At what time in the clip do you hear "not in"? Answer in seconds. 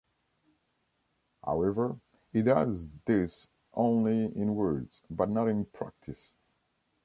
5.29-5.63